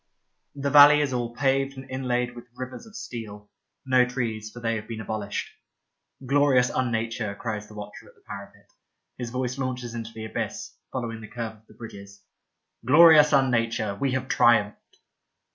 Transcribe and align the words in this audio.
The 0.55 0.71
valley 0.71 0.99
is 0.99 1.13
all 1.13 1.31
paved 1.35 1.77
and 1.77 1.87
inlaid 1.87 2.35
with 2.35 2.47
rivers 2.55 2.87
of 2.87 2.95
steel. 2.95 3.51
No 3.85 4.03
trees, 4.03 4.49
for 4.49 4.59
they 4.59 4.75
have 4.77 4.87
been 4.87 4.99
abolished." 4.99 5.47
Glorious 6.25 6.71
unnature," 6.71 7.37
cries 7.37 7.67
the 7.67 7.75
watcher 7.75 8.07
at 8.07 8.15
the 8.15 8.21
parapet. 8.25 8.65
His 9.19 9.29
voice 9.29 9.59
launches 9.59 9.93
into 9.93 10.11
the 10.11 10.25
abyss, 10.25 10.73
following 10.91 11.21
the 11.21 11.27
curve 11.27 11.53
of 11.57 11.67
the 11.67 11.75
bridges.'' 11.75 12.23
Glorious 12.83 13.29
unnature. 13.31 13.99
We 13.99 14.13
have 14.13 14.27
triumphed." 14.27 14.97